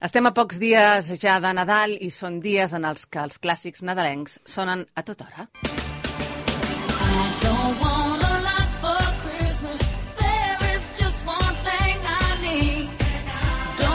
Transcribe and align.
Estem 0.00 0.24
a 0.24 0.30
pocs 0.32 0.56
dies 0.56 1.10
ja 1.20 1.34
de 1.44 1.50
Nadal 1.52 1.90
i 2.00 2.08
són 2.08 2.38
dies 2.40 2.72
en 2.72 2.86
els 2.88 3.02
que 3.04 3.20
els 3.20 3.36
clàssics 3.36 3.82
nadalencs 3.84 4.38
sonen 4.48 4.86
a 4.96 5.04
tota 5.04 5.26
hora. 5.28 5.44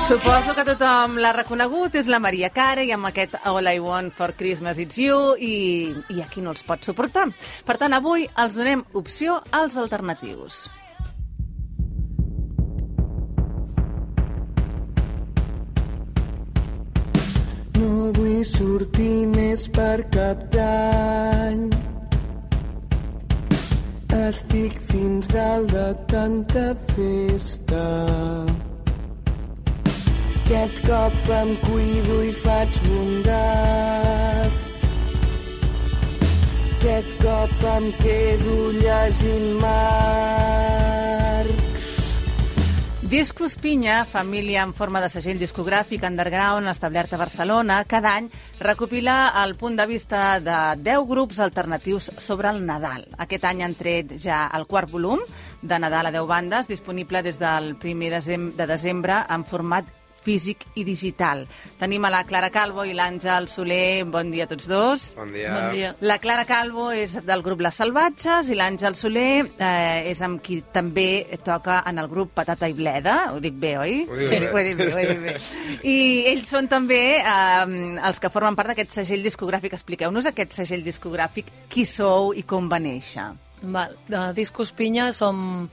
Suposo 0.06 0.54
que 0.54 0.68
tothom 0.70 1.18
l'ha 1.18 1.34
reconegut, 1.34 1.98
és 1.98 2.06
la 2.06 2.22
Maria 2.22 2.52
Cara 2.54 2.86
i 2.86 2.94
amb 2.94 3.10
aquest 3.10 3.40
All 3.42 3.66
I 3.66 3.82
Want 3.82 4.14
for 4.14 4.38
Christmas 4.38 4.78
It's 4.78 5.02
You 5.02 5.34
i, 5.42 5.90
i 6.14 6.22
aquí 6.22 6.46
no 6.46 6.54
els 6.54 6.62
pot 6.62 6.86
suportar. 6.86 7.32
Per 7.66 7.82
tant, 7.82 7.98
avui 7.98 8.30
els 8.46 8.62
donem 8.62 8.86
opció 8.94 9.42
als 9.50 9.82
alternatius. 9.82 10.68
Sortir 18.46 19.26
més 19.32 19.66
per 19.76 20.04
cap 20.14 20.44
d'any. 20.54 21.66
Estic 24.16 24.78
fins 24.90 25.28
dalt 25.34 25.74
de 25.74 25.88
tanta 26.12 26.68
festa. 26.94 27.84
Aquest 30.46 30.78
cop 30.86 31.34
em 31.42 31.52
cuido 31.66 32.22
i 32.30 32.32
faig 32.46 32.72
bondat. 32.86 34.54
Aquest 36.76 37.12
cop 37.26 37.70
em 37.76 37.86
quedo 38.02 38.58
llegint 38.80 39.50
Marx. 39.66 41.65
Discos 43.16 43.56
Pinya, 43.56 44.04
família 44.04 44.60
en 44.68 44.74
forma 44.76 45.00
de 45.00 45.08
segell 45.08 45.38
discogràfic 45.40 46.04
underground 46.04 46.68
establert 46.68 47.14
a 47.16 47.20
Barcelona, 47.22 47.78
cada 47.88 48.12
any 48.20 48.28
recopila 48.60 49.30
el 49.40 49.54
punt 49.56 49.80
de 49.80 49.86
vista 49.88 50.42
de 50.44 50.58
10 50.84 51.08
grups 51.08 51.40
alternatius 51.40 52.10
sobre 52.20 52.52
el 52.52 52.66
Nadal. 52.68 53.08
Aquest 53.16 53.48
any 53.48 53.64
han 53.64 53.80
tret 53.80 54.18
ja 54.20 54.50
el 54.52 54.68
quart 54.68 54.92
volum 54.92 55.24
de 55.62 55.80
Nadal 55.80 56.12
a 56.12 56.12
10 56.12 56.28
bandes, 56.28 56.68
disponible 56.68 57.24
des 57.24 57.40
del 57.40 57.78
1 57.80 58.12
desem 58.18 58.50
de 58.58 58.68
desembre 58.68 59.24
en 59.32 59.48
format 59.48 59.88
físic 60.26 60.66
i 60.76 60.84
digital. 60.88 61.46
Tenim 61.80 62.06
a 62.06 62.12
la 62.14 62.24
Clara 62.28 62.50
Calvo 62.54 62.86
i 62.86 62.96
l'Àngel 62.98 63.48
Soler. 63.52 64.06
Bon 64.10 64.32
dia 64.34 64.48
a 64.48 64.52
tots 64.52 64.68
dos. 64.70 65.06
Bon 65.18 65.32
dia. 65.34 65.54
Bon 65.54 65.76
dia. 65.76 65.94
La 66.02 66.18
Clara 66.24 66.48
Calvo 66.50 66.90
és 66.96 67.18
del 67.26 67.44
grup 67.46 67.62
Les 67.66 67.78
Salvatges 67.82 68.50
i 68.50 68.58
l'Àngel 68.58 68.98
Soler 68.98 69.46
eh, 69.46 70.10
és 70.12 70.22
amb 70.26 70.42
qui 70.44 70.62
també 70.74 71.38
toca 71.46 71.82
en 71.86 72.02
el 72.02 72.10
grup 72.12 72.34
Patata 72.38 72.70
i 72.72 72.76
Bleda. 72.78 73.18
Ho 73.36 73.40
dic 73.44 73.58
bé, 73.62 73.76
oi? 73.82 73.98
Ho 74.10 74.20
dius 74.20 74.34
bé. 74.34 74.52
Ho 74.52 74.60
he 74.60 74.68
dit 74.72 74.82
bé, 74.82 74.90
ho 74.92 75.00
he 75.00 75.08
dit 75.14 75.24
bé. 75.26 75.38
I 75.86 75.98
ells 76.34 76.52
són 76.52 76.70
també 76.72 77.02
eh, 77.22 77.66
els 78.10 78.22
que 78.22 78.34
formen 78.34 78.58
part 78.58 78.74
d'aquest 78.74 78.98
segell 79.00 79.26
discogràfic. 79.26 79.78
Expliqueu-nos 79.78 80.32
aquest 80.32 80.58
segell 80.58 80.86
discogràfic, 80.86 81.52
qui 81.70 81.86
sou 81.90 82.34
i 82.34 82.46
com 82.48 82.70
va 82.72 82.82
néixer. 82.82 83.34
Val. 83.62 83.96
De 84.08 84.22
Discos 84.38 84.72
Pinya 84.76 85.12
som 85.16 85.70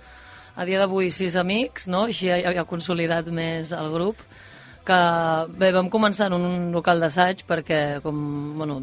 a 0.56 0.64
dia 0.68 0.78
d'avui 0.82 1.10
sis 1.10 1.36
amics, 1.40 1.86
no? 1.88 2.04
Així 2.10 2.30
ha, 2.30 2.40
ha 2.60 2.64
consolidat 2.68 3.28
més 3.32 3.72
el 3.72 3.90
grup 3.94 4.20
que 4.84 4.98
bé, 5.54 5.70
vam 5.72 5.88
començar 5.90 6.26
en 6.28 6.34
un 6.40 6.72
local 6.74 6.98
d'assaig 7.00 7.44
perquè 7.46 8.00
com, 8.02 8.16
bueno, 8.58 8.80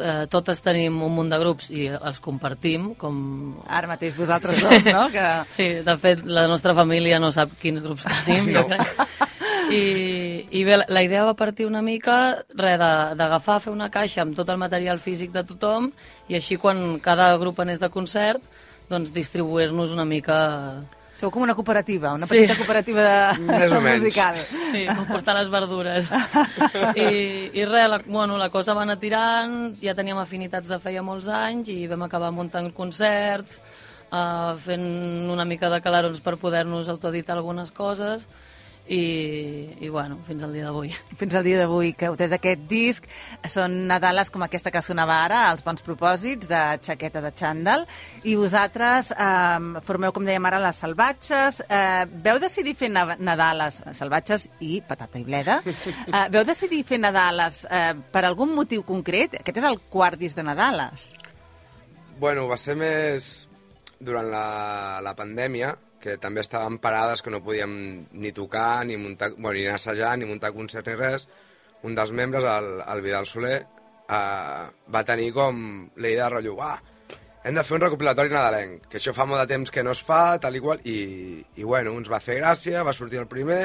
eh, 0.00 0.26
totes 0.28 0.58
tenim 0.64 0.96
un 1.06 1.14
munt 1.14 1.30
de 1.30 1.38
grups 1.38 1.70
i 1.70 1.86
els 1.94 2.18
compartim 2.20 2.94
com... 2.98 3.20
Ara 3.68 3.86
mateix 3.92 4.16
vosaltres 4.18 4.58
dos, 4.60 4.88
no? 4.90 5.06
Que... 5.14 5.26
Sí, 5.56 5.68
de 5.86 5.94
fet, 6.02 6.24
la 6.26 6.48
nostra 6.50 6.74
família 6.74 7.20
no 7.22 7.30
sap 7.32 7.54
quins 7.62 7.80
grups 7.84 8.08
tenim, 8.26 8.50
jo 8.56 8.66
crec. 8.66 9.06
I, 9.70 10.46
I 10.50 10.60
bé, 10.66 10.76
la- 10.86 11.02
idea 11.02 11.24
va 11.26 11.34
partir 11.38 11.66
una 11.66 11.80
mica 11.82 12.42
d'agafar, 12.54 13.60
fer 13.64 13.72
una 13.72 13.88
caixa 13.90 14.22
amb 14.22 14.36
tot 14.38 14.50
el 14.52 14.58
material 14.62 15.00
físic 15.02 15.32
de 15.34 15.42
tothom 15.46 15.88
i 16.30 16.36
així 16.38 16.58
quan 16.58 16.98
cada 17.02 17.32
grup 17.38 17.58
anés 17.62 17.80
de 17.82 17.88
concert, 17.90 18.42
doncs 18.90 19.14
distribuir-nos 19.14 19.94
una 19.94 20.04
mica... 20.06 20.38
Sou 21.16 21.30
com 21.32 21.40
una 21.46 21.54
cooperativa, 21.56 22.10
una 22.12 22.26
Sí. 22.28 22.34
petita 22.42 22.56
cooperativa 22.58 23.00
de... 23.06 23.44
Més 23.48 23.72
o 23.72 23.80
menys. 23.80 24.02
musical. 24.04 24.36
Sí, 24.68 24.82
per 24.84 25.06
portar 25.08 25.34
les 25.38 25.48
verdures. 25.48 26.10
I, 26.94 27.06
i 27.56 27.64
res, 27.64 27.88
la, 27.88 28.02
bueno, 28.04 28.36
la 28.36 28.50
cosa 28.52 28.74
va 28.76 28.82
anar 28.84 28.98
tirant, 29.00 29.76
ja 29.80 29.94
teníem 29.96 30.20
afinitats 30.20 30.68
de 30.68 30.78
feia 30.82 31.02
molts 31.02 31.28
anys 31.32 31.70
i 31.72 31.86
vam 31.88 32.04
acabar 32.04 32.28
muntant 32.36 32.68
concerts, 32.76 33.62
uh, 34.12 34.52
fent 34.60 34.84
una 35.32 35.46
mica 35.48 35.70
de 35.72 35.80
calarons 35.80 36.20
per 36.20 36.36
poder-nos 36.36 36.90
autoeditar 36.92 37.38
algunes 37.38 37.72
coses 37.72 38.28
i, 38.88 39.76
i 39.82 39.88
bueno, 39.88 40.18
fins 40.26 40.42
al 40.42 40.52
dia 40.54 40.66
d'avui. 40.68 40.92
Fins 41.20 41.34
al 41.34 41.44
dia 41.46 41.58
d'avui 41.58 41.92
que 41.98 42.06
heu 42.08 42.16
tret 42.18 42.32
aquest 42.36 42.66
disc 42.70 43.06
són 43.50 43.74
Nadales 43.90 44.30
com 44.30 44.44
aquesta 44.46 44.70
que 44.74 44.82
sonava 44.84 45.16
ara, 45.24 45.46
Els 45.50 45.64
bons 45.66 45.82
propòsits, 45.82 46.48
de 46.50 46.60
Xaqueta 46.84 47.22
de 47.24 47.32
Xandall, 47.34 47.86
i 48.24 48.36
vosaltres 48.38 49.10
eh, 49.12 49.80
formeu, 49.86 50.14
com 50.14 50.26
dèiem 50.26 50.46
ara, 50.48 50.60
les 50.62 50.78
Salvatges. 50.82 51.62
Eh, 51.66 52.04
veu 52.26 52.40
decidir 52.42 52.76
fer 52.78 52.92
na 52.92 53.06
Nadales, 53.18 53.80
Salvatges 53.96 54.46
i 54.60 54.80
Patata 54.86 55.18
i 55.18 55.26
Bleda, 55.26 55.60
eh, 55.66 56.26
veu 56.34 56.44
decidir 56.46 56.84
fer 56.86 57.00
Nadales 57.02 57.64
eh, 57.70 57.94
per 58.12 58.26
algun 58.28 58.54
motiu 58.54 58.86
concret? 58.86 59.40
Aquest 59.40 59.62
és 59.62 59.68
el 59.68 59.80
quart 59.90 60.20
disc 60.20 60.38
de 60.38 60.46
Nadales. 60.46 61.10
Bueno, 62.20 62.46
va 62.48 62.56
ser 62.56 62.78
més 62.78 63.46
durant 64.00 64.28
la, 64.30 64.46
la 65.04 65.12
pandèmia, 65.16 65.74
que 66.00 66.16
també 66.22 66.42
estàvem 66.44 66.78
parades, 66.82 67.22
que 67.22 67.32
no 67.32 67.42
podíem 67.44 67.72
ni 68.12 68.32
tocar, 68.32 68.84
ni, 68.86 68.98
muntar, 69.00 69.32
bueno, 69.36 69.54
ni 69.56 69.66
anar 69.66 69.80
assajar, 69.80 70.16
ni 70.18 70.28
muntar 70.28 70.52
concerts 70.56 70.90
ni 70.90 70.98
res. 70.98 71.28
Un 71.86 71.96
dels 71.96 72.12
membres, 72.12 72.44
el, 72.44 72.68
el 72.82 73.02
Vidal 73.04 73.26
Soler, 73.26 73.56
eh, 74.08 74.66
va 74.94 75.04
tenir 75.08 75.32
com 75.36 75.58
la 75.96 76.12
idea 76.12 76.28
de 76.28 76.36
rotllo, 76.36 76.56
ah, 76.62 76.78
hem 77.46 77.54
de 77.54 77.62
fer 77.62 77.76
un 77.76 77.84
recopilatori 77.84 78.32
nadalenc, 78.32 78.88
que 78.90 78.98
això 78.98 79.12
fa 79.14 79.26
molt 79.28 79.44
de 79.44 79.50
temps 79.54 79.70
que 79.70 79.84
no 79.86 79.92
es 79.94 80.02
fa, 80.02 80.38
tal 80.42 80.56
i 80.58 80.62
qual, 80.62 80.80
i, 80.82 80.98
i 81.54 81.66
bueno, 81.66 81.92
ens 82.00 82.10
va 82.10 82.22
fer 82.22 82.40
gràcia, 82.40 82.82
va 82.86 82.94
sortir 82.96 83.20
el 83.22 83.28
primer, 83.30 83.60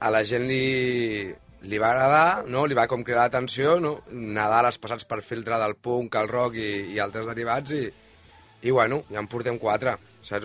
a 0.00 0.10
la 0.12 0.20
gent 0.28 0.44
li, 0.48 1.30
li 1.62 1.80
va 1.80 1.94
agradar, 1.94 2.44
no? 2.52 2.66
li 2.68 2.76
va 2.76 2.86
com 2.88 3.04
cridar 3.04 3.26
l'atenció, 3.28 3.78
no? 3.80 3.94
Nadales 4.12 4.80
passats 4.80 5.08
per 5.08 5.22
filtre 5.24 5.56
del 5.60 5.76
punk, 5.76 6.16
el 6.20 6.28
rock 6.28 6.60
i, 6.60 6.70
i 6.92 7.00
altres 7.00 7.28
derivats, 7.28 7.72
i, 7.76 7.88
i 8.60 8.76
bueno, 8.76 9.02
ja 9.08 9.20
en 9.20 9.28
portem 9.32 9.56
quatre, 9.60 9.96
saps? 10.22 10.44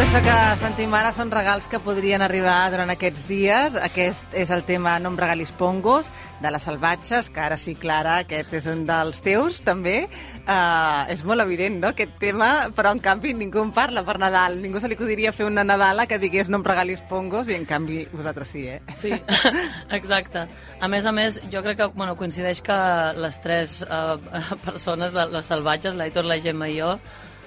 Això 0.00 0.16
que 0.24 0.34
sentim 0.56 0.94
ara 0.96 1.10
són 1.12 1.28
regals 1.28 1.66
que 1.68 1.78
podrien 1.84 2.22
arribar 2.24 2.70
durant 2.72 2.88
aquests 2.88 3.26
dies. 3.28 3.74
Aquest 3.76 4.32
és 4.32 4.48
el 4.50 4.64
tema 4.64 4.94
No 4.98 5.10
em 5.12 5.18
regalis 5.20 5.52
pongos, 5.52 6.08
de 6.40 6.50
les 6.50 6.64
salvatges, 6.64 7.28
que 7.28 7.42
ara 7.44 7.58
sí, 7.60 7.74
Clara, 7.76 8.16
aquest 8.24 8.54
és 8.56 8.66
un 8.72 8.86
dels 8.88 9.20
teus, 9.20 9.60
també. 9.60 10.08
Uh, 10.48 11.04
és 11.12 11.20
molt 11.28 11.44
evident, 11.44 11.76
no?, 11.84 11.92
aquest 11.92 12.16
tema, 12.18 12.70
però 12.74 12.94
en 12.96 13.04
canvi 13.04 13.36
ningú 13.36 13.60
en 13.60 13.74
parla 13.76 14.00
per 14.08 14.16
Nadal. 14.18 14.56
Ningú 14.64 14.80
se 14.80 14.88
li 14.88 14.96
acudiria 14.96 15.36
fer 15.36 15.44
una 15.46 15.68
Nadala 15.68 16.08
que 16.08 16.18
digués 16.18 16.48
No 16.48 16.62
em 16.62 16.66
regalis 16.66 17.04
pongos, 17.04 17.52
i 17.52 17.60
en 17.60 17.68
canvi 17.68 18.06
vosaltres 18.10 18.56
sí, 18.56 18.66
eh? 18.72 18.80
Sí, 18.96 19.12
exacte. 20.00 20.48
A 20.80 20.88
més 20.88 21.04
a 21.04 21.12
més, 21.12 21.42
jo 21.52 21.60
crec 21.62 21.84
que 21.84 21.92
bueno, 21.92 22.16
coincideix 22.16 22.64
que 22.64 22.84
les 23.20 23.42
tres 23.44 23.82
uh, 23.84 24.16
persones, 24.66 25.12
les 25.12 25.52
salvatges, 25.54 25.94
l'Aitor, 25.94 26.24
la 26.24 26.40
Gemma 26.40 26.72
i 26.72 26.80
jo, 26.80 26.96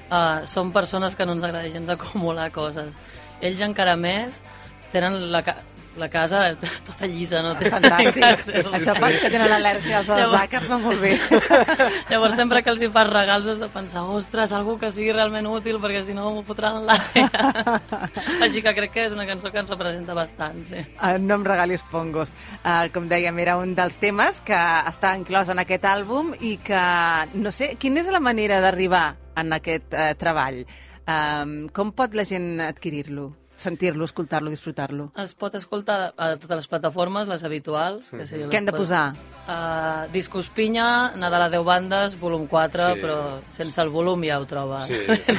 uh, 0.09 0.43
són 0.49 0.71
persones 0.75 1.15
que 1.15 1.25
no 1.25 1.37
ens 1.37 1.43
agrada 1.43 1.69
gens 1.69 1.89
acumular 1.93 2.49
coses. 2.55 2.95
Ells 3.43 3.61
encara 3.65 3.95
més 3.99 4.41
tenen 4.93 5.31
la, 5.33 5.41
ca 5.43 5.59
la 5.93 6.07
casa 6.09 6.55
tota 6.87 7.05
llisa, 7.05 7.43
no? 7.45 7.51
Tenen 7.59 7.75
Fantàstic. 7.83 8.15
gràcies. 8.17 8.65
Això 8.79 8.95
per 8.97 9.11
que 9.13 9.29
tenen 9.29 9.51
al·lèrgia 9.53 9.99
als 9.99 10.07
Llavors- 10.09 10.39
àcars 10.47 10.69
va 10.71 10.79
molt 10.81 11.01
bé. 11.03 11.11
Llavors, 12.09 12.33
sempre 12.39 12.63
que 12.65 12.71
els 12.73 12.81
hi 12.81 12.89
fas 12.89 13.09
regals 13.11 13.45
has 13.51 13.59
de 13.61 13.69
pensar 13.69 14.01
ostres, 14.09 14.51
algú 14.57 14.79
que 14.81 14.89
sigui 14.91 15.11
realment 15.13 15.45
útil, 15.51 15.77
perquè 15.83 16.01
si 16.07 16.15
no 16.17 16.31
m'ho 16.33 16.41
fotran 16.47 16.79
a 16.79 16.81
l'aire. 16.87 17.27
Així 18.47 18.63
que 18.65 18.73
crec 18.73 18.93
que 18.95 19.05
és 19.05 19.13
una 19.13 19.27
cançó 19.29 19.51
que 19.53 19.61
ens 19.61 19.69
representa 19.69 20.15
bastant, 20.17 20.63
sí. 20.65 20.81
Uh, 20.97 21.19
no 21.21 21.37
em 21.37 21.45
regalis 21.45 21.85
pongos. 21.91 22.33
Uh, 22.63 22.87
com 22.93 23.05
dèiem, 23.09 23.37
era 23.45 23.59
un 23.61 23.75
dels 23.77 24.01
temes 24.01 24.41
que 24.41 24.57
està 24.89 25.13
inclòs 25.19 25.53
en 25.53 25.61
aquest 25.61 25.85
àlbum 25.93 26.33
i 26.41 26.55
que, 26.63 26.85
no 27.37 27.53
sé, 27.53 27.75
quina 27.77 28.01
és 28.01 28.09
la 28.09 28.23
manera 28.23 28.57
d'arribar 28.65 29.11
en 29.35 29.53
aquest 29.53 29.93
uh, 29.93 30.11
treball? 30.19 30.63
Um, 31.03 31.67
com 31.75 31.91
pot 31.95 32.13
la 32.15 32.23
gent 32.25 32.59
adquirir-lo? 32.61 33.31
sentir-lo, 33.63 34.03
escoltar-lo, 34.03 34.49
disfrutar-lo? 34.51 35.05
Es 35.21 35.31
pot 35.39 35.53
escoltar 35.55 36.13
a 36.17 36.31
totes 36.35 36.57
les 36.57 36.67
plataformes, 36.67 37.29
les 37.31 37.43
habituals. 37.47 38.09
Que 38.11 38.25
sí, 38.27 38.41
Què 38.51 38.57
hem 38.59 38.65
de 38.67 38.73
posar? 38.75 39.13
Uh, 39.45 40.09
Discos 40.11 40.49
Pinya, 40.51 41.13
Nadal 41.15 41.45
a 41.45 41.49
10 41.53 41.63
bandes, 41.63 42.17
volum 42.19 42.43
4, 42.49 42.89
Sí. 42.95 43.01
però 43.05 43.17
sense 43.55 43.79
el 43.79 43.89
volum 43.93 44.25
ja 44.25 44.39
ho 44.41 44.45
troba 44.49 44.81
Sí, 44.83 44.95
et, 45.07 45.29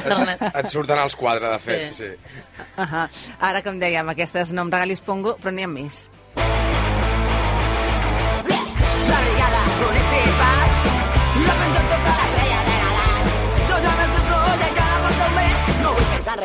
et 0.47 0.69
surten 0.73 0.97
els 1.03 1.15
quadres, 1.19 1.51
de 1.51 1.59
fet, 1.59 1.93
Sí. 1.93 2.09
sí. 2.15 2.65
Ahà. 2.81 3.05
Ara, 3.39 3.61
com 3.61 3.77
dèiem, 3.83 4.09
aquestes 4.15 4.53
no 4.53 4.63
em 4.65 4.71
regalis 4.73 5.01
pongo, 5.05 5.35
però 5.37 5.53
n'hi 5.53 5.67
ha 5.67 5.69
més. 5.69 6.07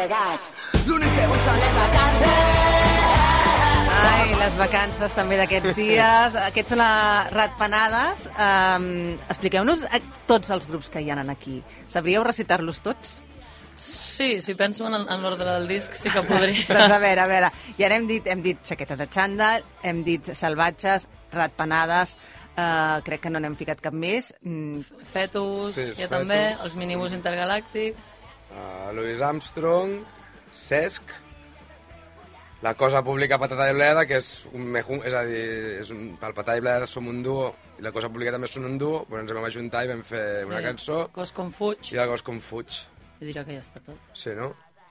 Regals. 0.00 0.49
L'únic 0.88 1.12
que 1.17 1.26
vull 1.29 1.41
són 1.44 1.58
les 1.61 1.75
vacances. 1.76 2.37
Ai, 4.00 4.29
les 4.41 4.55
vacances 4.56 5.14
també 5.17 5.37
d'aquests 5.41 5.75
dies. 5.76 6.37
Aquests 6.49 6.73
són 6.75 6.81
les 6.82 7.32
ratpenades. 7.37 8.25
Um, 8.32 8.87
Expliqueu-nos 9.29 9.85
a 9.91 10.00
tots 10.31 10.52
els 10.55 10.69
grups 10.70 10.88
que 10.93 11.02
hi 11.05 11.11
ha 11.12 11.19
aquí. 11.29 11.61
Sabríeu 11.91 12.25
recitar-los 12.25 12.81
tots? 12.87 13.19
Sí, 13.81 14.41
si 14.44 14.55
penso 14.55 14.87
en, 14.88 14.94
en 15.08 15.23
l'ordre 15.25 15.47
del 15.49 15.69
disc 15.69 15.94
sí 15.97 16.11
que 16.12 16.23
podria. 16.29 16.67
doncs 16.76 16.93
a 16.97 17.00
veure, 17.00 17.23
a 17.25 17.29
veure. 17.31 17.52
I 17.79 17.87
ara 17.88 17.97
hem 18.00 18.08
dit, 18.08 18.26
hem 18.29 18.43
dit 18.44 18.61
xaqueta 18.64 18.97
de 19.00 19.08
xandall, 19.08 19.64
hem 19.82 20.02
dit 20.05 20.32
salvatges, 20.37 21.06
ratpenades, 21.32 22.17
uh, 22.56 23.00
crec 23.06 23.25
que 23.26 23.32
no 23.32 23.41
n'hem 23.41 23.56
ficat 23.56 23.81
cap 23.85 23.97
més. 23.97 24.32
Mm, 24.44 24.82
Fetus, 25.12 25.76
Sí, 25.76 25.87
ja 25.94 26.06
Fetus. 26.06 26.17
també, 26.19 26.41
els 26.64 26.76
minibús 26.76 27.17
intergalàctic. 27.17 27.97
Uh, 28.50 28.91
Louis 28.97 29.20
Armstrong, 29.23 30.00
Cesc, 30.52 31.12
la 32.62 32.75
cosa 32.75 33.00
pública 33.02 33.38
Patata 33.41 33.70
i 33.70 33.75
Bleda, 33.76 34.02
que 34.06 34.19
és 34.20 34.31
un 34.52 34.67
mejun, 34.75 35.00
és 35.06 35.14
a 35.17 35.23
dir, 35.25 35.44
és 35.81 35.93
un, 35.94 36.17
pel 36.20 36.35
Patata 36.37 36.58
i 36.58 36.64
Bleda 36.64 36.88
som 36.91 37.06
un 37.08 37.23
duo, 37.25 37.52
i 37.79 37.85
la 37.87 37.93
cosa 37.94 38.11
pública 38.12 38.35
també 38.35 38.50
són 38.50 38.67
un 38.69 38.75
duo, 38.81 39.05
però 39.08 39.23
ens 39.23 39.32
vam 39.32 39.47
ajuntar 39.49 39.85
i 39.87 39.93
vam 39.94 40.02
fer 40.05 40.25
una 40.49 40.61
cançó, 40.64 41.06
Cos 41.14 41.32
com 41.32 41.49
fuig. 41.55 41.93
i 41.94 42.02
el 42.02 42.11
gos 42.11 42.26
com 42.26 42.41
fuig. 42.44 42.82
I 43.20 43.31
dirà 43.31 43.47
que 43.47 43.55
ja 43.56 43.62
està 43.62 43.81
tot. 43.85 43.97
Sí, 44.12 44.35
no? 44.37 44.50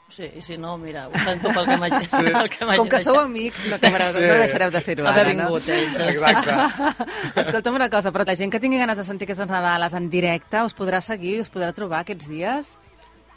Sí, 0.09 0.25
i 0.33 0.41
si 0.41 0.55
no, 0.57 0.71
mira, 0.81 1.03
ho 1.05 1.13
sento 1.21 1.51
pel 1.53 1.67
que 1.69 1.75
m'hagi 1.77 2.07
sí. 2.09 2.23
el 2.41 2.47
que 2.49 2.65
com 2.79 2.89
que 2.89 3.03
sou 3.05 3.19
amics, 3.21 3.67
no, 3.69 3.75
acabareu, 3.77 4.09
Sí. 4.15 4.23
no 4.25 4.39
deixareu 4.41 4.71
de 4.73 4.81
ser-ho 4.81 5.05
Haver 5.05 5.21
ara, 5.27 5.29
vingut, 5.35 5.67
no? 5.67 5.75
ells. 5.75 5.99
eh? 5.99 6.09
Exacte. 6.15 6.95
Escolta'm 7.43 7.75
una 7.77 7.89
cosa, 7.93 8.09
però 8.15 8.25
la 8.25 8.33
gent 8.39 8.49
que 8.55 8.59
tingui 8.63 8.79
ganes 8.81 8.97
de 8.97 9.05
sentir 9.05 9.27
aquestes 9.29 9.51
Nadales 9.51 9.93
en 9.93 10.09
directe 10.09 10.63
us 10.65 10.73
podrà 10.73 11.03
seguir, 11.05 11.41
us 11.43 11.51
podrà 11.53 11.69
trobar 11.77 12.01
aquests 12.01 12.25
dies? 12.31 12.71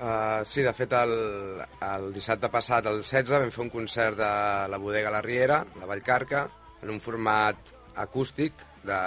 Uh, 0.02 0.42
sí, 0.42 0.64
de 0.66 0.72
fet, 0.74 0.96
el, 0.98 1.12
el 1.86 2.08
dissabte 2.14 2.48
passat, 2.50 2.88
el 2.90 3.04
16, 3.04 3.28
vam 3.38 3.52
fer 3.54 3.62
un 3.62 3.70
concert 3.70 4.18
de 4.18 4.30
la 4.72 4.80
bodega 4.82 5.12
La 5.14 5.20
Riera, 5.22 5.60
la 5.78 5.86
Vallcarca, 5.86 6.48
en 6.82 6.90
un 6.90 6.98
format 7.00 7.70
acústic, 8.02 8.64
de, 8.82 8.98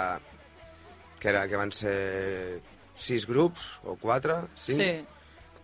que, 1.20 1.28
era, 1.28 1.44
que 1.50 1.60
van 1.60 1.74
ser 1.76 1.98
sis 2.96 3.28
grups, 3.28 3.68
o 3.84 3.98
quatre, 4.00 4.40
cinc, 4.56 4.80
Sí, 4.80 5.16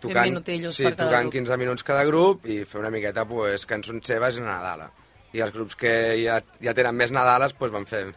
20 0.03 0.23
minutillos 0.29 0.75
sí, 0.75 0.85
tocant 0.99 1.31
grup. 1.31 1.37
15 1.39 1.57
minuts 1.61 1.85
cada 1.87 2.05
grup 2.05 2.47
i 2.51 2.63
fer 2.69 2.81
una 2.81 2.91
miqueta 2.91 3.25
pues, 3.29 3.67
cançons 3.71 4.05
seves 4.09 4.39
i 4.41 4.45
Nadala. 4.45 4.91
I 5.33 5.41
els 5.45 5.55
grups 5.55 5.79
que 5.79 5.93
ja, 6.21 6.41
ja 6.61 6.75
tenen 6.77 6.99
més 6.99 7.13
Nadales 7.15 7.55
pues, 7.57 7.73
van, 7.73 7.87
fer, 7.89 8.09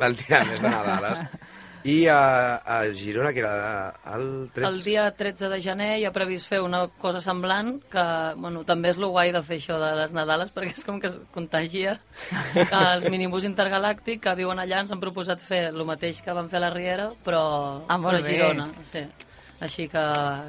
van 0.00 0.16
tirar 0.18 0.44
més 0.50 0.60
de 0.60 0.72
Nadales. 0.72 1.24
I 1.88 1.94
a, 2.12 2.56
a 2.60 2.78
Girona, 2.92 3.30
que 3.32 3.40
era 3.40 3.94
el 4.14 4.50
13... 4.52 4.66
El 4.68 4.82
dia 4.84 5.04
13 5.16 5.48
de 5.52 5.60
gener 5.64 5.90
hi 6.00 6.04
ha 6.08 6.12
previst 6.12 6.50
fer 6.50 6.58
una 6.64 6.82
cosa 7.00 7.22
semblant, 7.24 7.78
que 7.92 8.04
bueno, 8.36 8.64
també 8.68 8.90
és 8.92 8.98
lo 9.00 9.08
guai 9.14 9.32
de 9.32 9.40
fer 9.46 9.56
això 9.60 9.78
de 9.80 9.92
les 9.96 10.12
Nadales, 10.16 10.50
perquè 10.52 10.74
és 10.76 10.84
com 10.84 10.98
que 11.00 11.08
es 11.08 11.16
contagia. 11.34 11.96
Els 12.68 13.08
minibús 13.12 13.46
intergalàctic 13.48 14.20
que 14.26 14.34
viuen 14.38 14.60
allà 14.60 14.82
ens 14.84 14.92
han 14.92 15.00
proposat 15.00 15.40
fer 15.40 15.68
el 15.70 15.84
mateix 15.88 16.20
que 16.26 16.34
van 16.36 16.50
fer 16.52 16.60
a 16.60 16.66
la 16.66 16.74
Riera, 16.74 17.08
però, 17.24 17.42
Ah, 17.88 17.96
però 17.96 18.18
a. 18.18 18.26
Girona. 18.26 18.68
Sí. 18.84 19.06
Així 19.58 19.88
que, 19.90 20.02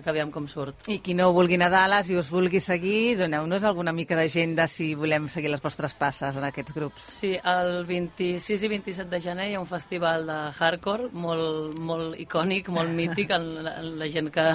que 0.03 0.09
aviam 0.11 0.29
com 0.29 0.45
surt. 0.45 0.85
I 0.91 0.99
qui 1.01 1.15
no 1.17 1.31
vulgui 1.33 1.57
Nadales 1.57 2.11
i 2.13 2.17
us 2.19 2.29
vulgui 2.29 2.59
seguir, 2.61 3.15
doneu-nos 3.17 3.65
alguna 3.65 3.93
mica 3.95 4.17
d'agenda 4.17 4.67
si 4.69 4.91
volem 4.93 5.25
seguir 5.33 5.49
les 5.49 5.63
vostres 5.63 5.95
passes 5.97 6.37
en 6.37 6.45
aquests 6.45 6.75
grups. 6.75 7.07
Sí, 7.17 7.31
el 7.41 7.87
26 7.89 8.67
i 8.67 8.71
27 8.75 9.09
de 9.09 9.21
gener 9.23 9.49
hi 9.49 9.57
ha 9.57 9.63
un 9.63 9.69
festival 9.69 10.29
de 10.29 10.37
hardcore 10.53 11.09
molt, 11.25 11.79
molt 11.81 12.21
icònic, 12.21 12.69
molt 12.69 12.93
mític 12.93 13.33
en 13.33 13.49
la, 13.65 13.75
en 13.81 13.97
la 13.97 14.11
gent 14.13 14.29
que, 14.35 14.45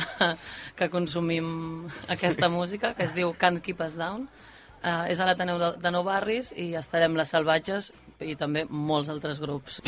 que 0.79 0.91
consumim 0.93 1.89
aquesta 2.15 2.49
música, 2.49 2.95
que 2.95 3.09
es 3.09 3.15
diu 3.17 3.35
Can't 3.35 3.59
Keep 3.65 3.83
Us 3.83 3.99
Down. 3.99 4.29
Uh, 4.85 5.07
és 5.09 5.19
a 5.19 5.27
l'Ateneu 5.27 5.59
de, 5.59 5.75
de 5.81 5.91
Nou 5.91 6.05
Barris 6.07 6.53
i 6.61 6.75
estarem 6.79 7.17
les 7.17 7.31
Salvatges 7.33 7.91
i 8.23 8.37
també 8.39 8.67
molts 8.69 9.11
altres 9.11 9.41
grups. 9.43 9.81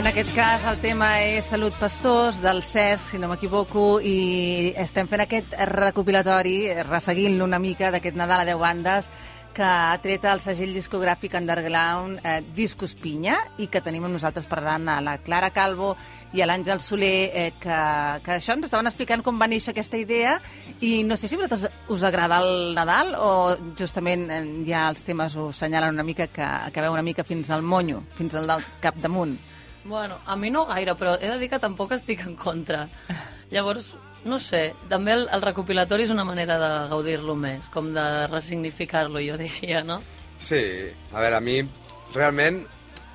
En 0.00 0.06
aquest 0.06 0.30
cas, 0.32 0.62
el 0.64 0.78
tema 0.80 1.10
és 1.20 1.50
Salut 1.52 1.74
Pastors, 1.76 2.38
del 2.40 2.62
CES, 2.64 3.02
si 3.10 3.18
no 3.20 3.28
m'equivoco, 3.28 3.98
i 4.00 4.70
estem 4.80 5.04
fent 5.10 5.20
aquest 5.26 5.52
recopilatori, 5.68 6.54
resseguint-lo 6.88 7.44
una 7.44 7.58
mica 7.60 7.90
d'aquest 7.92 8.16
Nadal 8.16 8.40
a 8.40 8.46
10 8.48 8.56
bandes, 8.62 9.10
que 9.52 9.66
ha 9.66 9.98
tret 10.00 10.24
el 10.24 10.40
segell 10.40 10.72
discogràfic 10.72 11.36
underground 11.36 12.24
eh, 12.24 12.38
Discos 12.56 12.94
Pinya 12.96 13.36
i 13.60 13.66
que 13.68 13.82
tenim 13.84 14.06
amb 14.08 14.16
nosaltres 14.16 14.48
parlant 14.48 14.88
a 14.88 15.02
la 15.04 15.18
Clara 15.20 15.52
Calvo 15.52 15.90
i 16.32 16.40
a 16.40 16.48
l'Àngel 16.48 16.80
Soler, 16.80 17.28
eh, 17.34 17.46
que, 17.60 17.82
que 18.24 18.38
això 18.38 18.56
ens 18.56 18.70
estaven 18.70 18.88
explicant 18.88 19.20
com 19.26 19.36
va 19.36 19.50
néixer 19.52 19.74
aquesta 19.74 20.00
idea 20.00 20.38
i 20.80 21.02
no 21.04 21.20
sé 21.20 21.28
si 21.28 21.36
a 21.36 21.42
vosaltres 21.42 21.68
us 21.92 22.08
agrada 22.08 22.40
el 22.40 22.72
Nadal 22.78 23.12
o 23.20 23.34
justament 23.76 24.30
eh, 24.32 24.40
ja 24.64 24.88
els 24.88 25.04
temes 25.04 25.36
us 25.36 25.60
senyalen 25.60 25.92
una 25.92 26.08
mica 26.08 26.30
que 26.32 26.48
acabeu 26.72 26.96
una 26.96 27.04
mica 27.04 27.20
fins 27.20 27.52
al 27.52 27.60
monyo, 27.60 28.00
fins 28.16 28.40
al 28.40 28.48
del 28.48 28.64
capdamunt. 28.80 29.36
Bueno, 29.84 30.18
a 30.26 30.36
mi 30.36 30.50
no 30.50 30.66
gaire, 30.68 30.94
però 30.94 31.16
he 31.16 31.28
de 31.30 31.38
dir 31.40 31.48
que 31.50 31.60
tampoc 31.62 31.92
estic 31.96 32.26
en 32.26 32.36
contra. 32.36 32.86
Llavors, 33.50 33.90
no 34.24 34.38
sé, 34.38 34.74
també 34.90 35.14
el, 35.16 35.24
el 35.32 35.42
recopilatori 35.42 36.04
és 36.04 36.12
una 36.12 36.26
manera 36.28 36.58
de 36.60 36.70
gaudir-lo 36.90 37.36
més, 37.38 37.70
com 37.72 37.92
de 37.94 38.04
ressignificar-lo, 38.28 39.22
jo 39.24 39.38
diria, 39.40 39.82
no? 39.86 40.00
Sí, 40.40 40.60
a 41.12 41.16
veure, 41.20 41.38
a 41.38 41.44
mi 41.44 41.56
realment 42.14 42.60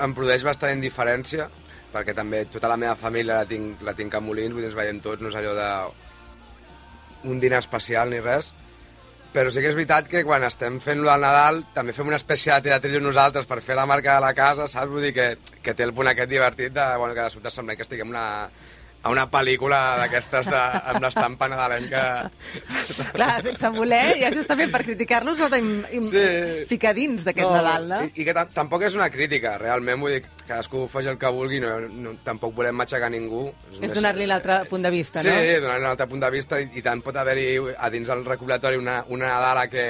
em 0.01 0.18
produeix 0.18 0.44
bastant 0.44 0.74
indiferència, 0.74 1.48
perquè 1.94 2.16
també 2.18 2.44
tota 2.51 2.68
la 2.72 2.80
meva 2.82 2.98
família 3.00 3.39
la 3.44 3.50
tinc, 3.50 3.82
la 3.86 3.94
tinc 3.96 4.18
a 4.18 4.22
Molins, 4.24 4.54
vull 4.54 4.66
dir, 4.66 4.72
ens 4.72 4.78
veiem 4.78 5.00
tots, 5.04 5.22
no 5.22 5.32
és 5.32 5.38
allò 5.39 5.54
de 5.56 5.70
un 7.32 7.39
dinar 7.42 7.62
especial 7.63 8.12
ni 8.12 8.20
res, 8.22 8.51
però 9.36 9.51
sí 9.51 9.60
que 9.60 9.68
és 9.68 9.75
veritat 9.75 10.08
que 10.08 10.22
quan 10.24 10.46
estem 10.48 10.77
fent 10.80 11.01
lo 11.04 11.10
del 11.10 11.25
Nadal 11.25 11.58
també 11.75 11.92
fem 11.96 12.08
una 12.08 12.20
espècie 12.22 12.54
de 12.56 12.70
teatrillo 12.70 13.01
nosaltres 13.04 13.48
per 13.50 13.58
fer 13.65 13.75
la 13.75 13.84
marca 13.89 14.15
de 14.15 14.24
la 14.24 14.32
casa, 14.38 14.70
saps? 14.72 14.88
Vull 14.94 15.04
dir 15.04 15.12
que, 15.18 15.25
que 15.62 15.74
té 15.75 15.84
el 15.84 15.92
punt 15.98 16.08
aquest 16.08 16.32
divertit 16.32 16.72
de, 16.77 16.86
bueno, 17.01 17.18
que 17.18 17.25
de 17.25 17.34
sobte 17.34 17.51
sembla 17.51 17.75
que 17.75 17.84
estiguem 17.84 18.13
una, 18.13 18.24
a 19.06 19.12
una 19.14 19.28
pel·lícula 19.30 19.80
d'aquestes 20.02 20.48
de, 20.50 20.62
amb 20.90 21.04
l'estampa 21.04 21.46
nadalenca. 21.52 22.02
Clar, 23.14 23.36
sense 23.46 23.70
voler, 23.76 24.16
ja 24.24 24.32
justament 24.34 24.72
per 24.74 24.82
criticar-los 24.88 25.44
o 25.46 25.50
im, 25.56 25.70
im, 25.94 26.08
Sí. 26.10 26.24
ficar 26.70 26.96
dins 26.98 27.24
d'aquest 27.28 27.52
Nadal, 27.54 27.86
no? 27.92 28.00
I, 28.08 28.12
i 28.22 28.26
que 28.26 28.34
ta- 28.34 28.48
tampoc 28.50 28.82
és 28.88 28.96
una 28.98 29.12
crítica, 29.14 29.58
realment, 29.62 30.02
vull 30.02 30.16
dir, 30.18 30.24
cadascú 30.48 30.88
faci 30.90 31.12
el 31.14 31.20
que 31.22 31.30
vulgui, 31.30 31.60
no, 31.62 31.76
no, 31.86 32.16
tampoc 32.26 32.56
volem 32.58 32.76
matxacar 32.82 33.12
ningú. 33.14 33.46
És 33.80 33.94
donar-li 33.94 34.26
l'altre 34.30 34.64
punt 34.70 34.82
de 34.86 34.92
vista, 34.94 35.22
sí, 35.22 35.30
no? 35.30 35.36
Sí, 35.38 35.60
donar-li 35.62 35.86
un 35.86 35.92
altre 35.92 36.08
punt 36.10 36.26
de 36.26 36.32
vista 36.34 36.60
i, 36.62 36.70
i 36.74 36.82
tant 36.86 37.04
pot 37.06 37.16
haver-hi 37.22 37.52
a 37.78 37.90
dins 37.94 38.10
el 38.10 38.26
recopilatori 38.26 38.82
una, 38.82 39.04
una 39.10 39.30
Nadala 39.36 39.68
que 39.70 39.86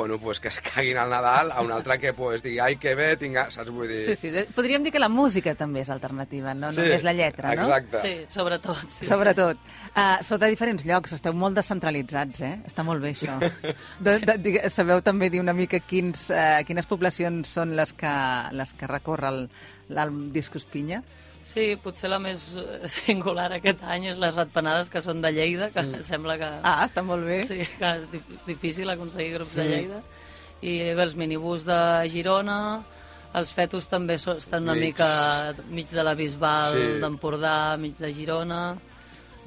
bueno, 0.00 0.18
pues 0.18 0.40
que 0.40 0.48
es 0.48 0.58
caguin 0.64 0.96
al 0.98 1.10
Nadal, 1.12 1.52
a 1.52 1.60
una 1.62 1.76
altra 1.76 1.98
que 2.00 2.12
pues, 2.16 2.42
digui, 2.42 2.58
ai, 2.64 2.76
que 2.80 2.94
bé, 2.98 3.12
tinc... 3.20 3.36
ga-", 3.36 3.50
Saps? 3.54 3.70
Vull 3.70 3.86
dir... 3.88 4.00
Sí, 4.08 4.16
sí. 4.16 4.30
de- 4.34 4.46
Podríem 4.56 4.82
dir 4.84 4.92
que 4.94 4.98
la 5.02 5.08
música 5.12 5.52
també 5.54 5.82
és 5.84 5.90
alternativa, 5.92 6.54
no 6.56 6.72
només 6.72 7.04
la 7.06 7.12
lletra, 7.16 7.52
no? 7.58 7.68
Exacte. 7.68 8.00
Sí, 8.02 8.14
sobretot. 8.32 8.80
Sí, 8.90 9.06
Sobretot. 9.08 9.60
Uh, 9.90 10.18
sou 10.26 10.38
de 10.38 10.48
diferents 10.52 10.84
llocs, 10.88 11.12
esteu 11.16 11.34
molt 11.36 11.56
descentralitzats, 11.60 12.40
eh? 12.46 12.52
Està 12.70 12.84
molt 12.86 13.02
bé, 13.04 13.12
això. 13.14 13.36
De, 14.06 14.16
de, 14.24 14.36
de, 14.40 14.52
sabeu 14.72 15.00
també 15.04 15.28
dir 15.30 15.40
una 15.42 15.52
mica 15.56 15.78
quins, 15.84 16.28
uh, 16.32 16.60
quines 16.66 16.86
poblacions 16.88 17.48
són 17.58 17.74
les 17.76 17.92
que, 17.98 18.12
les 18.56 18.72
que 18.78 18.88
recorre 18.88 19.28
el, 19.34 19.42
el 19.92 20.14
Discos 20.32 20.64
Pinya? 20.70 21.02
Sí, 21.42 21.74
potser 21.82 22.10
la 22.12 22.18
més 22.22 22.50
eh, 22.60 22.86
singular 22.90 23.48
aquest 23.56 23.82
any 23.82 24.06
és 24.12 24.20
les 24.22 24.34
ratpenades 24.36 24.90
que 24.92 25.00
són 25.02 25.22
de 25.24 25.32
Lleida, 25.32 25.70
que 25.74 25.82
mm. 25.82 26.04
sembla 26.06 26.36
que... 26.40 26.50
Ah, 26.62 26.84
està 26.86 27.02
molt 27.06 27.24
bé. 27.26 27.42
Sí, 27.48 27.62
que 27.78 27.92
és, 27.96 28.06
dif 28.12 28.32
és 28.36 28.46
difícil 28.46 28.90
aconseguir 28.92 29.34
grups 29.38 29.56
de 29.58 29.66
Lleida. 29.68 30.00
I 30.60 30.74
bé, 30.92 31.02
els 31.06 31.16
minibús 31.16 31.64
de 31.68 31.80
Girona, 32.12 32.60
Els 33.30 33.52
fetus 33.54 33.86
també 33.86 34.16
estan 34.18 34.64
una 34.64 34.74
Mig. 34.74 34.88
mica 34.90 35.54
mig 35.70 35.86
de 35.94 36.02
la 36.02 36.16
Bisbal 36.18 36.72
Sí. 36.74 36.86
d'Empordà, 36.98 37.76
mig 37.78 37.94
de 37.96 38.12
Girona. 38.12 38.76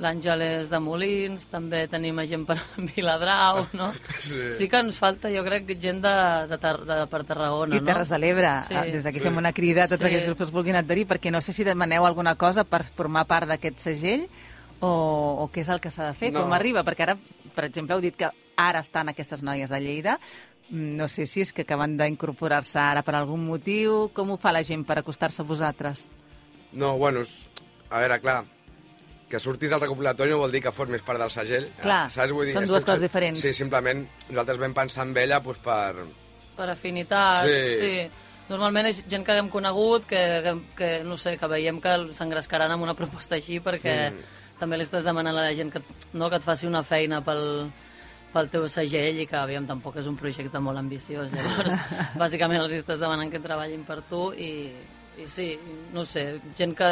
L'Àngel 0.02 0.42
és 0.42 0.70
de 0.72 0.80
Molins, 0.82 1.44
també 1.52 1.84
tenim 1.88 2.18
gent 2.26 2.48
per 2.50 2.56
Viladrau, 2.96 3.68
no? 3.78 3.92
Sí. 4.26 4.40
sí 4.58 4.68
que 4.68 4.80
ens 4.82 4.98
falta, 4.98 5.30
jo 5.30 5.44
crec, 5.46 5.68
gent 5.80 6.02
de, 6.02 6.14
de, 6.50 6.58
Tar 6.58 6.80
de 6.84 6.98
per 7.12 7.22
Tarragona, 7.30 7.78
I 7.78 7.82
Terres 7.86 8.10
de 8.10 8.18
l'Ebre. 8.18 8.54
Sí. 8.68 8.74
Ah, 8.74 8.86
Des 8.90 9.04
d'aquí 9.06 9.20
Sí. 9.22 9.24
fem 9.28 9.38
una 9.38 9.54
crida 9.54 9.84
a 9.84 9.88
tots 9.88 10.02
Sí. 10.02 10.08
aquells 10.08 10.26
grups 10.26 10.38
que 10.40 10.44
es 10.50 10.52
vulguin 10.52 10.76
adherir, 10.76 11.06
perquè 11.08 11.32
no 11.32 11.42
sé 11.42 11.54
si 11.54 11.64
demaneu 11.64 12.06
alguna 12.08 12.34
cosa 12.36 12.64
per 12.64 12.84
formar 12.84 13.26
part 13.30 13.48
d'aquest 13.48 13.78
segell 13.80 14.26
o, 14.80 14.90
o 15.46 15.50
què 15.54 15.62
és 15.62 15.70
el 15.70 15.80
que 15.80 15.92
s'ha 15.92 16.08
de 16.10 16.14
fer, 16.18 16.34
No. 16.34 16.42
com 16.42 16.54
arriba, 16.54 16.84
perquè 16.84 17.04
ara, 17.06 17.18
per 17.54 17.66
exemple, 17.66 17.94
heu 17.96 18.02
dit 18.02 18.16
que 18.18 18.32
ara 18.58 18.80
estan 18.82 19.10
aquestes 19.10 19.44
noies 19.44 19.70
de 19.70 19.80
Lleida, 19.80 20.20
Mm, 20.70 20.96
no 20.96 21.10
sé 21.10 21.26
si 21.28 21.42
és 21.42 21.52
que 21.52 21.64
acaben 21.68 21.98
d'incorporar-se 22.00 22.80
ara 22.80 23.02
per 23.04 23.14
algun 23.16 23.46
motiu, 23.46 24.10
com 24.16 24.32
ho 24.32 24.38
fa 24.40 24.54
la 24.56 24.64
gent 24.64 24.86
per 24.88 24.98
acostar-se 24.98 25.42
a 25.42 25.46
vosaltres? 25.46 26.08
No, 26.72 26.98
bueno, 26.98 27.20
és- 27.20 27.46
a 27.90 28.00
veure, 28.00 28.18
clar, 28.22 28.46
que 29.34 29.42
surtis 29.42 29.72
al 29.74 29.82
recopilatori 29.82 30.32
no 30.32 30.38
vol 30.44 30.52
dir 30.54 30.62
que 30.64 30.72
formis 30.72 31.02
part 31.06 31.20
del 31.22 31.32
segell. 31.34 31.66
Clar, 31.82 32.04
saps? 32.14 32.32
Vull 32.36 32.52
dir, 32.52 32.54
són 32.60 32.70
dues 32.70 32.86
coses 32.86 33.02
diferents. 33.08 33.42
Sí, 33.42 33.52
simplement 33.58 34.06
nosaltres 34.30 34.62
vam 34.62 34.76
pensar 34.78 35.08
en 35.10 35.16
ella 35.18 35.40
doncs, 35.42 35.60
per... 35.66 36.06
Per 36.54 36.70
afinitats, 36.70 37.50
Sí. 37.50 37.74
sí. 37.80 37.96
sí. 38.04 38.20
Normalment 38.50 38.86
és 38.90 38.98
gent 39.10 39.24
que 39.26 39.38
hem 39.40 39.48
conegut, 39.50 40.04
que, 40.06 40.20
que, 40.44 40.52
que 40.78 40.88
no 41.08 41.16
sé, 41.18 41.38
que 41.40 41.48
veiem 41.48 41.78
que 41.82 41.94
s'engrescaran 42.14 42.74
amb 42.76 42.84
una 42.84 42.94
proposta 42.94 43.38
així 43.40 43.62
perquè 43.64 44.12
Mm. 44.12 44.26
també 44.60 44.78
li 44.78 44.84
estàs 44.86 45.04
demanant 45.08 45.36
a 45.40 45.46
la 45.48 45.54
gent 45.56 45.72
que, 45.74 45.82
no, 46.14 46.28
que 46.30 46.38
et 46.38 46.44
faci 46.46 46.68
una 46.68 46.84
feina 46.84 47.22
pel, 47.26 47.72
pel 48.34 48.50
teu 48.54 48.68
segell 48.72 49.18
i 49.24 49.26
que, 49.26 49.36
aviam, 49.40 49.66
tampoc 49.66 49.96
és 49.98 50.06
un 50.12 50.16
projecte 50.20 50.60
molt 50.60 50.78
ambiciós. 50.78 51.32
Llavors, 51.34 51.74
bàsicament 52.22 52.62
els 52.62 52.76
estàs 52.84 53.00
demanant 53.02 53.32
que 53.32 53.42
treballin 53.42 53.84
per 53.88 54.02
tu 54.12 54.28
i, 54.36 54.52
i 55.22 55.28
sí, 55.30 55.60
no 55.94 56.04
sé, 56.06 56.40
gent 56.58 56.74
que, 56.78 56.88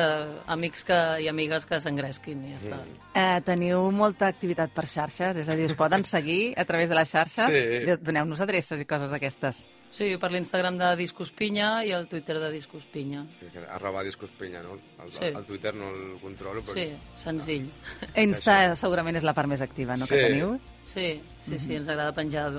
amics 0.48 0.84
que, 0.86 0.98
i 1.24 1.28
amigues 1.32 1.66
que 1.66 1.80
s'engresquin 1.82 2.44
i 2.46 2.52
ja 2.54 2.60
està. 2.62 2.78
Mm. 2.86 3.12
Eh, 3.18 3.42
teniu 3.48 3.88
molta 3.92 4.28
activitat 4.30 4.72
per 4.76 4.86
xarxes, 4.88 5.38
és 5.42 5.50
a 5.50 5.56
dir, 5.58 5.66
us 5.72 5.76
poden 5.80 6.04
seguir 6.06 6.54
a 6.58 6.66
través 6.66 6.90
de 6.90 6.96
les 6.96 7.10
xarxes? 7.10 7.48
Sí. 7.52 7.96
Doneu-nos 8.02 8.42
adreces 8.42 8.80
i 8.82 8.86
coses 8.86 9.10
d'aquestes. 9.10 9.64
Sí, 9.92 10.14
per 10.16 10.30
l'Instagram 10.32 10.78
de 10.80 10.94
Discos 10.96 11.34
Pinya 11.36 11.84
i 11.84 11.90
el 11.92 12.06
Twitter 12.08 12.38
de 12.40 12.50
Discos 12.54 12.86
Pinya. 12.86 13.26
arroba 13.70 14.04
discos 14.04 14.30
pinya, 14.40 14.62
no? 14.64 14.78
El, 15.04 15.12
Sí. 15.12 15.26
el 15.26 15.44
Twitter 15.44 15.74
no 15.76 15.90
el 15.90 16.20
controlo, 16.22 16.62
però... 16.64 16.74
Sí, 16.74 16.94
senzill. 17.18 17.70
Insta 18.16 18.76
segurament 18.76 19.18
és 19.18 19.24
la 19.28 19.34
part 19.34 19.50
més 19.50 19.62
activa, 19.62 19.98
no?, 19.98 20.06
que 20.08 20.16
Sí. 20.16 20.22
teniu. 20.30 20.60
Sí, 20.86 21.22
sí, 21.46 21.58
sí, 21.58 21.76
ens 21.78 21.88
agrada 21.88 22.12
penjar 22.12 22.50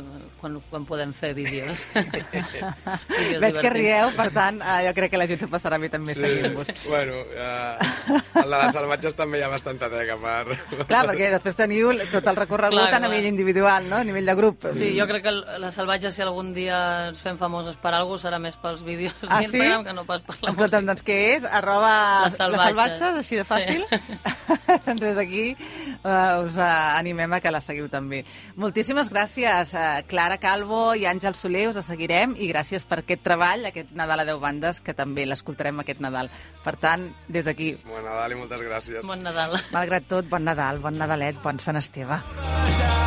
quan, 0.41 0.55
quan 0.71 0.87
podem 0.88 1.11
fer 1.12 1.35
vídeos. 1.37 1.83
vídeos 1.93 3.43
Veig 3.43 3.59
que 3.61 3.71
rieu, 3.75 4.09
per 4.17 4.29
tant, 4.33 4.61
eh, 4.62 4.76
jo 4.87 4.93
crec 4.97 5.11
que 5.12 5.19
la 5.21 5.26
gent 5.29 5.43
s'ho 5.43 5.49
passarà 5.52 5.76
bé 5.83 5.91
també 5.93 6.14
Sí, 6.17 6.23
seguint-vos. 6.23 6.71
bueno, 6.93 7.19
eh, 7.29 8.23
el 8.41 8.49
de 8.55 8.61
les 8.62 8.73
salvatges 8.73 9.17
també 9.19 9.41
hi 9.41 9.45
ha 9.45 9.50
bastanta 9.52 9.91
teca 9.93 10.17
per... 10.23 10.57
Clar, 10.88 11.02
perquè 11.11 11.29
després 11.35 11.59
teniu 11.59 11.93
tot 12.12 12.31
el 12.33 12.38
recorregut 12.41 12.79
Clar, 12.79 12.87
a 12.88 12.97
clar. 12.97 13.02
nivell 13.05 13.29
individual, 13.29 13.88
no?, 13.91 14.00
a 14.00 14.09
nivell 14.09 14.31
de 14.33 14.37
grup. 14.38 14.64
Sí, 14.79 14.93
jo 14.97 15.07
crec 15.11 15.26
que 15.29 15.35
les 15.67 15.76
salvatges, 15.76 16.14
si 16.17 16.25
algun 16.25 16.55
dia 16.57 16.79
ens 17.11 17.21
fem 17.21 17.37
famoses 17.41 17.76
per 17.76 17.93
alguna 17.93 18.14
cosa, 18.17 18.31
serà 18.31 18.41
més 18.43 18.57
pels 18.62 18.81
vídeos 18.87 19.12
Ah, 19.29 19.43
sí? 19.45 19.61
que 19.61 19.93
no 19.93 20.07
pas 20.09 20.23
per 20.25 20.38
la 20.41 20.55
Escolta'm, 20.55 20.87
música. 20.87 20.93
doncs 20.95 21.05
què 21.07 21.19
és? 21.37 21.45
Arroba 21.45 21.93
Les 22.31 22.37
salvatges. 22.41 22.67
salvatges, 22.73 23.21
així 23.23 23.37
de 23.43 23.45
fàcil? 23.45 23.85
Doncs 24.87 25.00
des 25.04 25.16
d'aquí 25.16 25.44
uh, 25.52 26.42
us 26.44 26.56
uh, 26.56 26.99
animem 26.99 27.32
a 27.32 27.40
que 27.40 27.52
la 27.52 27.61
seguiu 27.64 27.88
també. 27.92 28.22
Moltíssimes 28.56 29.11
gràcies, 29.12 29.75
uh, 29.75 30.02
Clara 30.08 30.38
Calvo 30.42 30.94
i 30.99 31.06
Àngel 31.11 31.37
Soler, 31.38 31.68
us 31.70 31.80
seguirem 31.84 32.37
i 32.38 32.50
gràcies 32.50 32.87
per 32.88 33.02
aquest 33.02 33.25
treball, 33.26 33.66
aquest 33.70 33.92
Nadal 33.99 34.25
a 34.25 34.28
10 34.28 34.42
bandes, 34.42 34.80
que 34.80 34.96
també 34.96 35.26
l'escoltarem 35.26 35.82
aquest 35.82 36.02
Nadal. 36.04 36.30
Per 36.64 36.76
tant, 36.80 37.11
des 37.28 37.46
d'aquí, 37.49 37.75
Bon 37.87 38.02
Nadal 38.04 38.32
i 38.32 38.40
moltes 38.40 38.66
gràcies. 38.66 39.06
Bon 39.06 39.22
Nadal. 39.22 39.58
malgrat 39.72 40.08
tot, 40.08 40.28
bon 40.28 40.44
Nadal, 40.44 40.82
bon 40.82 40.99
Nadalet, 40.99 41.38
bon 41.42 41.58
Sant 41.62 41.80
Esteve. 41.80 42.22
Ja 42.78 43.01